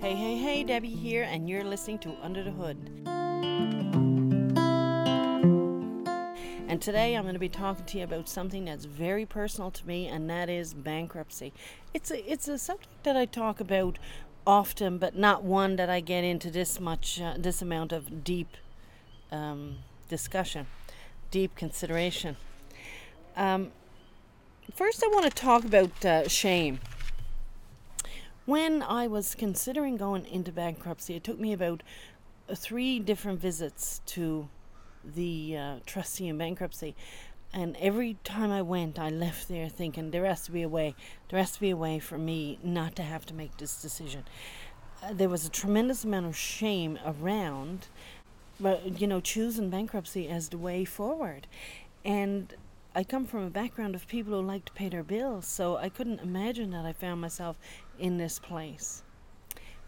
[0.00, 2.76] Hey, hey, hey, Debbie here, and you're listening to Under the Hood.
[6.68, 9.84] And today I'm going to be talking to you about something that's very personal to
[9.84, 11.52] me, and that is bankruptcy.
[11.92, 13.98] It's a, it's a subject that I talk about
[14.46, 18.56] often, but not one that I get into this much, uh, this amount of deep
[19.32, 19.78] um,
[20.08, 20.68] discussion,
[21.32, 22.36] deep consideration.
[23.36, 23.72] Um,
[24.72, 26.78] first, I want to talk about uh, shame.
[28.48, 31.82] When I was considering going into bankruptcy, it took me about
[32.48, 34.48] uh, three different visits to
[35.04, 36.96] the uh, trustee in bankruptcy.
[37.52, 40.94] And every time I went, I left there thinking there has to be a way.
[41.28, 44.24] There has to be a way for me not to have to make this decision.
[45.02, 47.88] Uh, there was a tremendous amount of shame around,
[48.58, 51.46] but you know, choosing bankruptcy as the way forward.
[52.02, 52.54] And
[52.94, 55.88] I come from a background of people who like to pay their bills, so I
[55.88, 57.58] couldn't imagine that I found myself
[57.98, 59.02] in this place.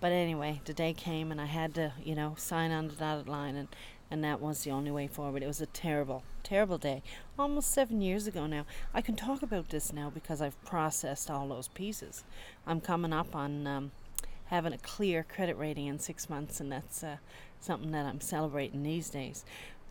[0.00, 3.28] But anyway, the day came and I had to, you know, sign on the dotted
[3.28, 3.68] line and
[4.10, 5.42] and that was the only way forward.
[5.42, 7.02] It was a terrible, terrible day.
[7.38, 8.66] Almost seven years ago now.
[8.92, 12.22] I can talk about this now because I've processed all those pieces.
[12.66, 13.90] I'm coming up on um,
[14.46, 17.16] having a clear credit rating in six months, and that's uh,
[17.60, 19.44] something that I'm celebrating these days.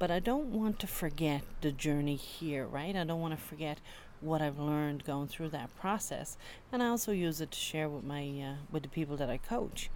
[0.04, 2.94] But I don't want to forget the journey here, right?
[2.94, 3.78] I don't want to forget
[4.20, 6.36] what I've learned going through that process,
[6.74, 9.38] and I also use it to share with my uh, with the people that I
[9.38, 9.90] coach.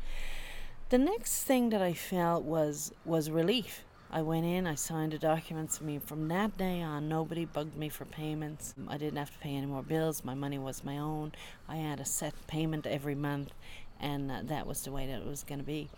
[0.92, 5.18] The next thing that I felt was was relief I went in, I signed the
[5.18, 5.80] documents.
[5.82, 8.76] I mean, from that day on, nobody bugged me for payments.
[8.88, 10.24] I didn't have to pay any more bills.
[10.24, 11.34] My money was my own.
[11.68, 13.52] I had a set payment every month,
[14.00, 15.90] and uh, that was the way that it was going to be.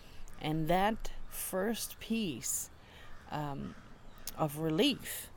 [0.42, 2.72] And that first piece
[3.32, 3.76] um,
[4.40, 5.30] of relief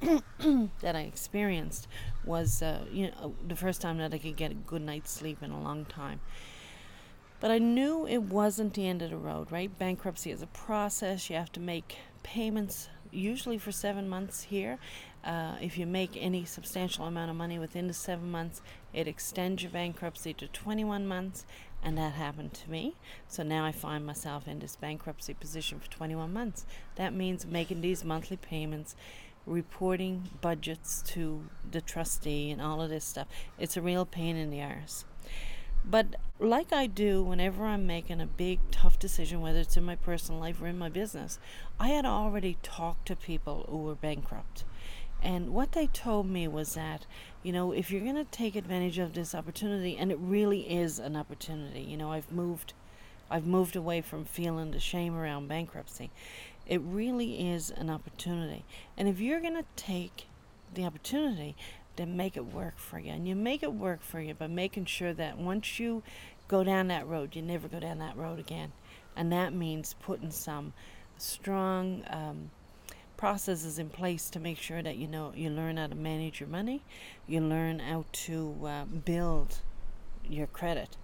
[0.00, 1.86] that I experienced
[2.24, 5.42] was, uh, you know, the first time that I could get a good night's sleep
[5.42, 6.20] in a long time.
[7.40, 9.76] But I knew it wasn't the end of the road, right?
[9.78, 11.30] Bankruptcy is a process.
[11.30, 14.78] You have to make payments, usually for seven months here.
[15.24, 18.60] Uh, if you make any substantial amount of money within the seven months,
[18.92, 21.46] it extends your bankruptcy to 21 months,
[21.82, 22.94] and that happened to me.
[23.28, 26.66] So now I find myself in this bankruptcy position for 21 months.
[26.96, 28.94] That means making these monthly payments,
[29.46, 33.28] reporting budgets to the trustee, and all of this stuff.
[33.58, 35.04] It's a real pain in the arse.
[35.84, 39.96] But like I do whenever I'm making a big, tough decision, whether it's in my
[39.96, 41.38] personal life or in my business,
[41.78, 44.64] I had already talked to people who were bankrupt.
[45.22, 47.06] And what they told me was that,
[47.42, 50.98] you know, if you're going to take advantage of this opportunity, and it really is
[50.98, 52.72] an opportunity, you know, I've moved.
[53.32, 56.10] I've moved away from feeling the shame around bankruptcy.
[56.66, 58.64] It really is an opportunity.
[58.96, 60.26] And if you're going to take
[60.74, 61.54] the opportunity,
[61.94, 63.12] then make it work for you.
[63.12, 66.02] And you make it work for you by making sure that once you
[66.48, 68.72] go down that road, you never go down that road again.
[69.14, 70.72] And that means putting some
[71.16, 72.50] strong um,
[73.20, 76.48] processes in place to make sure that you know you learn how to manage your
[76.48, 76.82] money,
[77.26, 79.58] you learn how to uh, build
[80.26, 80.96] your credit.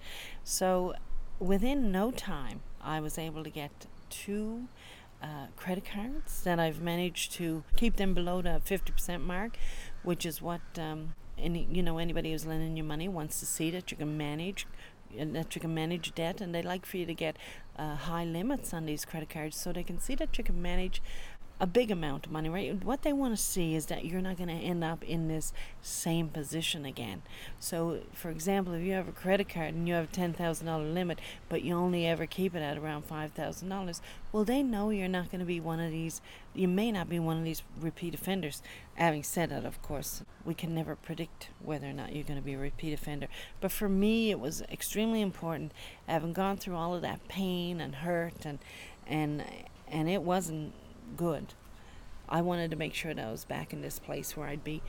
[0.42, 0.94] So
[1.38, 4.66] within no time, I was able to get two
[5.22, 9.58] uh, credit cards that I've managed to keep them below the 50% mark,
[10.02, 13.70] which is what um, any you know anybody who's lending you money wants to see
[13.70, 14.66] that you can manage
[15.14, 17.36] that you can manage debt and they like for you to get
[17.78, 21.00] uh, high limits on these credit cards so they can see that you can manage
[21.58, 22.84] a big amount of money, right?
[22.84, 25.54] What they want to see is that you're not going to end up in this
[25.80, 27.22] same position again.
[27.58, 31.18] So, for example, if you have a credit card and you have a $10,000 limit,
[31.48, 34.00] but you only ever keep it at around $5,000,
[34.32, 36.20] well, they know you're not going to be one of these,
[36.52, 38.62] you may not be one of these repeat offenders.
[38.96, 42.44] Having said that, of course, we can never predict whether or not you're going to
[42.44, 43.28] be a repeat offender.
[43.62, 45.72] But for me, it was extremely important,
[46.06, 48.58] having gone through all of that pain and hurt and,
[49.06, 49.42] and,
[49.88, 50.74] and it wasn't
[51.16, 51.54] good.
[52.28, 54.82] I wanted to make sure that I was back in this place where I'd be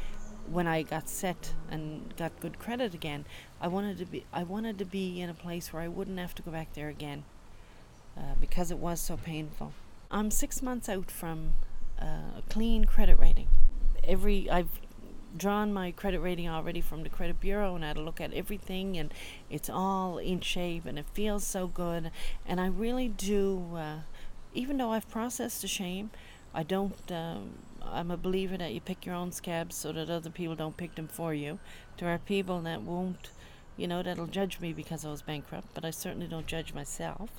[0.49, 3.25] when I got set and got good credit again.
[3.61, 6.33] I wanted to be I wanted to be in a place where I wouldn't have
[6.35, 7.23] to go back there again
[8.17, 9.73] uh, because it was so painful.
[10.09, 11.53] I'm six months out from
[12.01, 13.47] uh, a clean credit rating.
[14.03, 14.79] Every I've
[15.35, 18.33] drawn my credit rating already from the credit bureau and I had to look at
[18.33, 19.13] everything and
[19.49, 22.11] it's all in shape and it feels so good
[22.45, 23.97] and I really do uh,
[24.57, 26.09] even though I've processed the shame,
[26.53, 27.11] I don't.
[27.11, 30.75] Um, I'm a believer that you pick your own scabs so that other people don't
[30.75, 31.59] pick them for you.
[31.97, 33.29] There are people that won't,
[33.77, 37.29] you know, that'll judge me because I was bankrupt, but I certainly don't judge myself.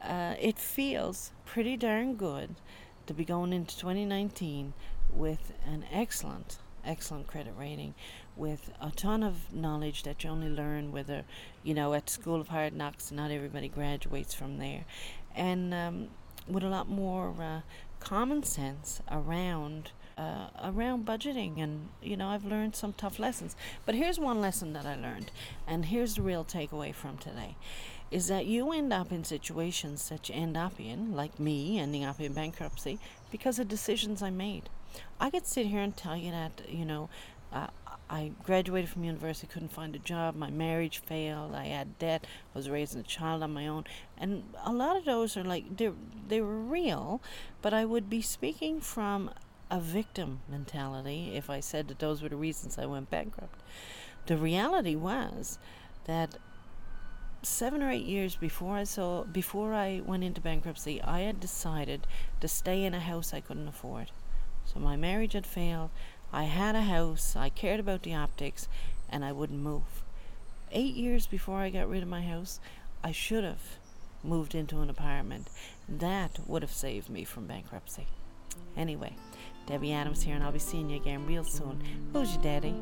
[0.00, 2.54] Uh, it feels pretty darn good
[3.06, 4.72] to be going into 2019
[5.12, 7.94] with an excellent excellent credit rating,
[8.36, 11.24] with a ton of knowledge that you only learn whether,
[11.62, 13.10] you know, at the School of Hard Knocks.
[13.10, 14.84] Not everybody graduates from there,
[15.34, 16.08] and um,
[16.46, 17.60] with a lot more uh,
[18.00, 19.92] common sense around.
[20.16, 24.72] Uh, around budgeting and you know i've learned some tough lessons but here's one lesson
[24.72, 25.32] that i learned
[25.66, 27.56] and here's the real takeaway from today
[28.12, 32.04] is that you end up in situations that you end up in like me ending
[32.04, 33.00] up in bankruptcy
[33.32, 34.68] because of decisions i made
[35.18, 37.08] i could sit here and tell you that you know
[37.52, 37.66] uh,
[38.14, 42.58] I graduated from university, couldn't find a job, my marriage failed, I had debt, I
[42.58, 43.86] was raising a child on my own.
[44.16, 45.90] And a lot of those are like, they
[46.28, 47.20] they were real,
[47.60, 49.30] but I would be speaking from
[49.68, 53.60] a victim mentality if I said that those were the reasons I went bankrupt.
[54.26, 55.58] The reality was
[56.04, 56.38] that
[57.42, 62.06] seven or eight years before I saw before I went into bankruptcy, I had decided
[62.40, 64.12] to stay in a house I couldn't afford.
[64.64, 65.90] So my marriage had failed.
[66.34, 68.66] I had a house, I cared about the optics,
[69.08, 70.02] and I wouldn't move.
[70.72, 72.58] Eight years before I got rid of my house,
[73.04, 73.78] I should have
[74.24, 75.46] moved into an apartment.
[75.88, 78.08] That would have saved me from bankruptcy.
[78.76, 79.14] Anyway,
[79.66, 81.80] Debbie Adams here, and I'll be seeing you again real soon.
[82.12, 82.74] Who's your daddy?